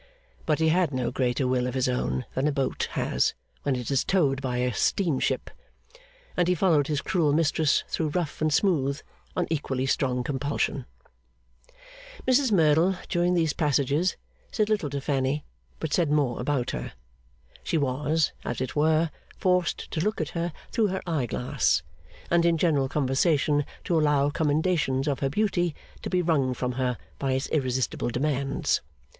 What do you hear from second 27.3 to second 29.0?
its irresistible demands.